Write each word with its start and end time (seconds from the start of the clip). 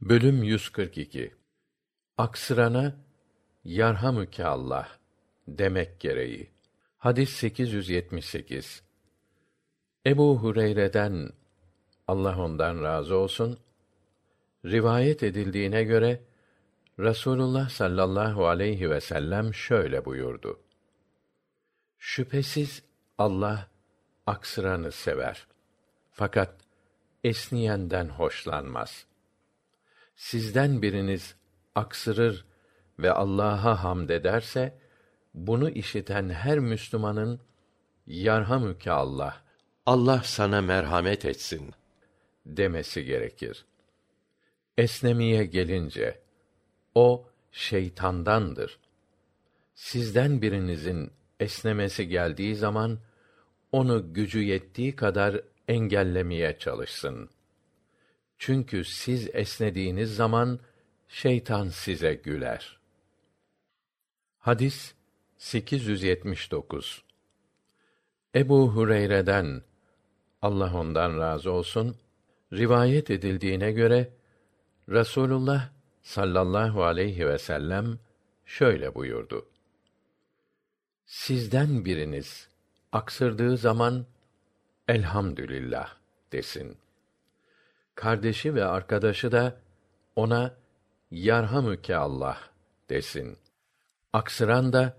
Bölüm 0.00 0.42
142 0.42 1.34
Aksırana 2.18 2.96
yarhamüke 3.64 4.44
Allah 4.44 4.88
demek 5.48 6.00
gereği. 6.00 6.50
Hadis 6.98 7.30
878. 7.30 8.82
Ebu 10.06 10.38
Hureyre'den 10.38 11.30
Allah 12.08 12.38
ondan 12.38 12.82
razı 12.82 13.16
olsun 13.16 13.58
rivayet 14.64 15.22
edildiğine 15.22 15.84
göre 15.84 16.20
Rasulullah 17.00 17.68
sallallahu 17.68 18.46
aleyhi 18.46 18.90
ve 18.90 19.00
sellem 19.00 19.54
şöyle 19.54 20.04
buyurdu. 20.04 20.60
Şüphesiz 21.98 22.82
Allah 23.18 23.68
aksıranı 24.26 24.92
sever. 24.92 25.46
Fakat 26.10 26.54
esniyenden 27.24 28.08
hoşlanmaz. 28.08 29.06
Sizden 30.16 30.82
biriniz 30.82 31.34
aksırır 31.74 32.44
ve 32.98 33.12
Allah'a 33.12 33.84
hamd 33.84 34.08
ederse, 34.10 34.78
bunu 35.34 35.70
işiten 35.70 36.28
her 36.28 36.58
Müslümanın 36.58 37.40
yarhamüke 38.06 38.90
Allah, 38.90 39.42
Allah 39.86 40.22
sana 40.24 40.60
merhamet 40.60 41.24
etsin. 41.24 41.74
demesi 42.46 43.04
gerekir. 43.04 43.64
Esnemeye 44.78 45.44
gelince, 45.44 46.20
o 46.94 47.28
şeytandandır. 47.52 48.78
Sizden 49.74 50.42
birinizin 50.42 51.10
esnemesi 51.40 52.08
geldiği 52.08 52.56
zaman, 52.56 52.98
onu 53.72 54.12
gücü 54.14 54.42
yettiği 54.42 54.96
kadar 54.96 55.40
engellemeye 55.68 56.58
çalışsın. 56.58 57.30
Çünkü 58.38 58.84
siz 58.84 59.28
esnediğiniz 59.32 60.16
zaman 60.16 60.58
şeytan 61.08 61.68
size 61.68 62.14
güler. 62.14 62.78
Hadis 64.38 64.94
879. 65.38 67.02
Ebu 68.34 68.68
Hureyre'den 68.68 69.62
Allah 70.42 70.74
ondan 70.74 71.18
razı 71.18 71.50
olsun 71.50 71.96
rivayet 72.52 73.10
edildiğine 73.10 73.72
göre 73.72 74.10
Rasulullah 74.88 75.70
sallallahu 76.02 76.84
aleyhi 76.84 77.26
ve 77.26 77.38
sellem 77.38 77.98
şöyle 78.46 78.94
buyurdu. 78.94 79.46
Sizden 81.06 81.84
biriniz 81.84 82.48
aksırdığı 82.92 83.56
zaman 83.56 84.06
elhamdülillah 84.88 85.96
desin. 86.32 86.76
Kardeşi 87.94 88.54
ve 88.54 88.64
arkadaşı 88.64 89.32
da 89.32 89.56
ona 90.16 90.54
yarhamüke 91.10 91.96
Allah 91.96 92.38
desin. 92.90 93.38
Aksıran 94.12 94.72
da 94.72 94.96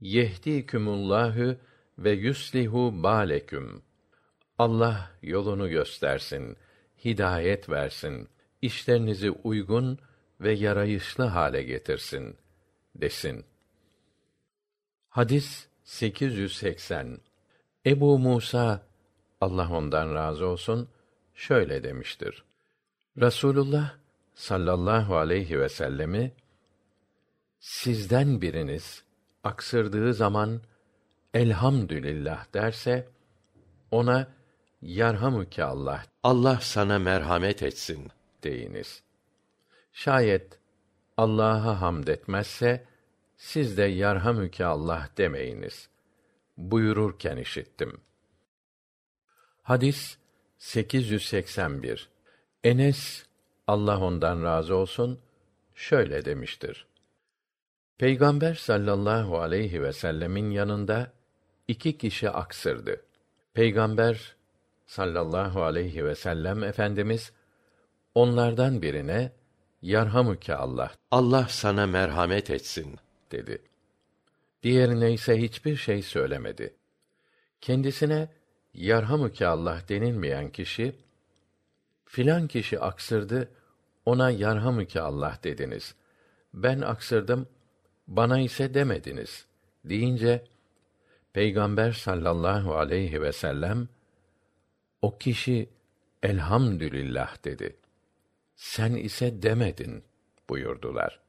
yehdikumullahü 0.00 1.58
ve 1.98 2.10
yuslihu 2.10 3.02
baleküm. 3.02 3.82
Allah 4.58 5.10
yolunu 5.22 5.68
göstersin, 5.68 6.56
hidayet 7.04 7.68
versin, 7.68 8.28
işlerinizi 8.62 9.30
uygun 9.30 9.98
ve 10.40 10.52
yarayışlı 10.52 11.24
hale 11.24 11.62
getirsin 11.62 12.36
desin. 12.94 13.44
Hadis 15.08 15.66
880 15.84 17.18
Ebu 17.86 18.18
Musa 18.18 18.82
Allah 19.40 19.72
ondan 19.72 20.14
razı 20.14 20.46
olsun 20.46 20.88
şöyle 21.34 21.82
demiştir. 21.82 22.44
Rasulullah 23.20 23.94
sallallahu 24.34 25.16
aleyhi 25.16 25.60
ve 25.60 25.68
sellemi 25.68 26.32
sizden 27.60 28.40
biriniz 28.40 29.04
aksırdığı 29.44 30.14
zaman 30.14 30.60
elhamdülillah 31.34 32.54
derse 32.54 33.08
ona 33.90 34.28
yarhamüke 34.82 35.64
Allah 35.64 36.02
Allah 36.22 36.58
sana 36.60 36.98
merhamet 36.98 37.62
etsin. 37.62 38.10
deyiniz. 38.42 39.02
Şayet 39.92 40.58
Allah'a 41.16 41.80
hamd 41.80 42.08
etmezse 42.08 42.84
siz 43.36 43.76
de 43.76 43.82
yarhamüke 43.82 44.64
Allah 44.64 45.08
demeyiniz. 45.16 45.88
Buyururken 46.56 47.36
işittim. 47.36 48.00
Hadis 49.62 50.18
881. 50.64 52.08
Enes 52.64 53.24
Allah 53.66 54.00
ondan 54.00 54.42
razı 54.42 54.74
olsun 54.74 55.20
şöyle 55.74 56.24
demiştir. 56.24 56.86
Peygamber 57.98 58.54
sallallahu 58.54 59.40
aleyhi 59.40 59.82
ve 59.82 59.92
sellemin 59.92 60.50
yanında 60.50 61.12
iki 61.68 61.98
kişi 61.98 62.30
aksırdı. 62.30 63.02
Peygamber 63.54 64.36
sallallahu 64.86 65.62
aleyhi 65.62 66.04
ve 66.04 66.14
sellem 66.14 66.62
efendimiz 66.62 67.32
onlardan 68.14 68.82
birine 68.82 69.32
yarhamüke 69.82 70.54
Allah 70.54 70.92
Allah 71.10 71.46
sana 71.48 71.86
merhamet 71.86 72.50
etsin. 72.50 72.96
dedi. 73.32 73.62
Diğerine 74.62 75.12
ise 75.12 75.42
hiçbir 75.42 75.76
şey 75.76 76.02
söylemedi. 76.02 76.74
Kendisine 77.60 78.28
yarhamüke 78.74 79.46
Allah 79.46 79.82
denilmeyen 79.88 80.50
kişi 80.50 80.96
filan 82.04 82.46
kişi 82.46 82.80
aksırdı 82.80 83.48
ona 84.06 84.30
yarhamüke 84.30 85.00
Allah 85.00 85.38
dediniz. 85.44 85.94
Ben 86.54 86.80
aksırdım 86.80 87.48
bana 88.06 88.40
ise 88.40 88.74
demediniz 88.74 89.46
deyince 89.84 90.44
Peygamber 91.32 91.92
sallallahu 91.92 92.76
aleyhi 92.76 93.22
ve 93.22 93.32
sellem 93.32 93.88
o 95.02 95.18
kişi 95.18 95.68
elhamdülillah 96.22 97.44
dedi. 97.44 97.76
Sen 98.56 98.94
ise 98.94 99.42
demedin 99.42 100.04
buyurdular. 100.48 101.20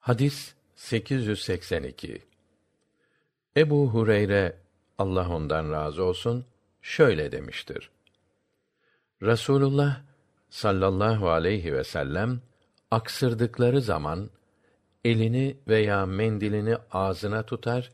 Hadis 0.00 0.54
882 0.76 2.22
Ebu 3.56 3.90
Hureyre 3.90 4.56
Allah 5.00 5.28
ondan 5.28 5.72
razı 5.72 6.04
olsun 6.04 6.44
şöyle 6.82 7.32
demiştir. 7.32 7.90
Rasulullah 9.22 10.00
sallallahu 10.50 11.30
aleyhi 11.30 11.72
ve 11.72 11.84
sellem 11.84 12.40
aksırdıkları 12.90 13.80
zaman 13.80 14.30
elini 15.04 15.56
veya 15.68 16.06
mendilini 16.06 16.76
ağzına 16.92 17.42
tutar, 17.42 17.92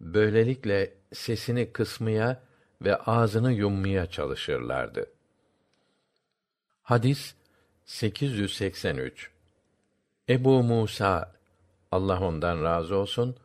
böylelikle 0.00 0.94
sesini 1.12 1.72
kısmaya 1.72 2.42
ve 2.82 2.96
ağzını 2.96 3.52
yummaya 3.52 4.06
çalışırlardı. 4.06 5.10
Hadis 6.82 7.34
883 7.84 9.30
Ebu 10.28 10.62
Musa 10.62 11.32
Allah 11.92 12.20
ondan 12.20 12.62
razı 12.64 12.96
olsun 12.96 13.36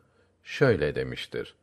şöyle 0.42 0.94
demiştir. 0.94 1.54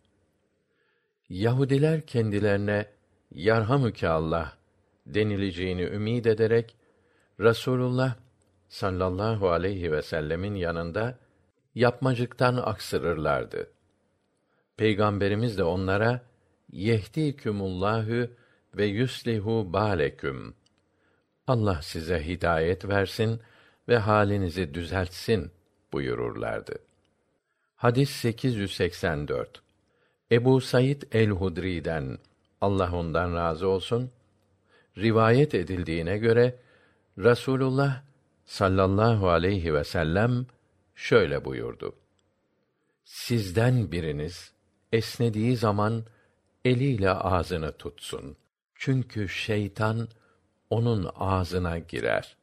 Yahudiler 1.29 2.01
kendilerine 2.01 2.85
yarhamüke 3.31 4.09
Allah 4.09 4.57
denileceğini 5.05 5.83
ümid 5.83 6.25
ederek 6.25 6.75
Rasulullah 7.39 8.15
sallallahu 8.69 9.49
aleyhi 9.49 9.91
ve 9.91 10.01
sellemin 10.01 10.55
yanında 10.55 11.17
yapmacıktan 11.75 12.55
aksırırlardı. 12.55 13.71
Peygamberimiz 14.77 15.57
de 15.57 15.63
onlara 15.63 16.21
yehdikumullahü 16.71 18.35
ve 18.77 18.85
yuslihu 18.85 19.73
baleküm. 19.73 20.55
Allah 21.47 21.81
size 21.81 22.27
hidayet 22.27 22.87
versin 22.87 23.41
ve 23.87 23.97
halinizi 23.97 24.73
düzeltsin 24.73 25.51
buyururlardı. 25.93 26.79
Hadis 27.75 28.09
884. 28.09 29.68
Ebu 30.31 30.61
Said 30.61 31.01
el-Hudri'den 31.11 32.17
Allah 32.61 32.95
ondan 32.95 33.35
razı 33.35 33.67
olsun 33.67 34.11
rivayet 34.97 35.55
edildiğine 35.55 36.17
göre 36.17 36.55
Rasulullah 37.17 38.01
sallallahu 38.45 39.29
aleyhi 39.29 39.73
ve 39.73 39.83
sellem 39.83 40.45
şöyle 40.95 41.45
buyurdu. 41.45 41.95
Sizden 43.03 43.91
biriniz 43.91 44.51
esnediği 44.91 45.57
zaman 45.57 46.03
eliyle 46.65 47.11
ağzını 47.11 47.71
tutsun. 47.71 48.37
Çünkü 48.75 49.29
şeytan 49.29 50.07
onun 50.69 51.09
ağzına 51.15 51.79
girer. 51.79 52.38